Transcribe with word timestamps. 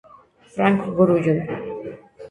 Frank 0.53 0.79
Grullón. 0.95 1.37